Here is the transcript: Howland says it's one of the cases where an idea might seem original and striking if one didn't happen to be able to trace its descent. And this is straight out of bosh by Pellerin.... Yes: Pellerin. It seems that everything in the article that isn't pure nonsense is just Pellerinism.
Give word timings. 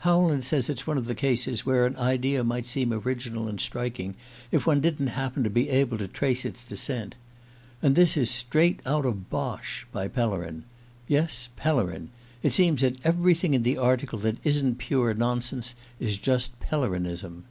Howland 0.00 0.44
says 0.44 0.68
it's 0.68 0.86
one 0.86 0.98
of 0.98 1.06
the 1.06 1.14
cases 1.14 1.64
where 1.64 1.86
an 1.86 1.96
idea 1.96 2.44
might 2.44 2.66
seem 2.66 2.92
original 2.92 3.48
and 3.48 3.58
striking 3.58 4.16
if 4.52 4.66
one 4.66 4.82
didn't 4.82 5.06
happen 5.06 5.42
to 5.44 5.48
be 5.48 5.70
able 5.70 5.96
to 5.96 6.06
trace 6.06 6.44
its 6.44 6.62
descent. 6.62 7.14
And 7.80 7.96
this 7.96 8.14
is 8.14 8.30
straight 8.30 8.80
out 8.84 9.06
of 9.06 9.30
bosh 9.30 9.86
by 9.90 10.06
Pellerin.... 10.08 10.64
Yes: 11.06 11.48
Pellerin. 11.56 12.10
It 12.42 12.52
seems 12.52 12.82
that 12.82 12.96
everything 13.02 13.54
in 13.54 13.62
the 13.62 13.78
article 13.78 14.18
that 14.18 14.36
isn't 14.44 14.76
pure 14.76 15.14
nonsense 15.14 15.74
is 15.98 16.18
just 16.18 16.60
Pellerinism. 16.60 17.44